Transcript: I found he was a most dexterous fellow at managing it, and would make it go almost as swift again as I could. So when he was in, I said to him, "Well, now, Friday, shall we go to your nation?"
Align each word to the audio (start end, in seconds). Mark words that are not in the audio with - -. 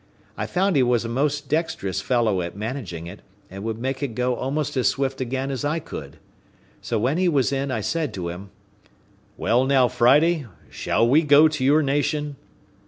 I 0.35 0.47
found 0.47 0.75
he 0.75 0.81
was 0.81 1.05
a 1.05 1.07
most 1.07 1.47
dexterous 1.47 2.01
fellow 2.01 2.41
at 2.41 2.57
managing 2.57 3.05
it, 3.05 3.21
and 3.51 3.63
would 3.63 3.77
make 3.77 4.01
it 4.01 4.15
go 4.15 4.33
almost 4.35 4.75
as 4.75 4.87
swift 4.87 5.21
again 5.21 5.51
as 5.51 5.63
I 5.63 5.77
could. 5.77 6.17
So 6.81 6.97
when 6.97 7.19
he 7.19 7.29
was 7.29 7.51
in, 7.53 7.69
I 7.69 7.81
said 7.81 8.11
to 8.15 8.29
him, 8.29 8.49
"Well, 9.37 9.63
now, 9.63 9.87
Friday, 9.87 10.47
shall 10.71 11.07
we 11.07 11.21
go 11.21 11.47
to 11.49 11.63
your 11.63 11.83
nation?" 11.83 12.35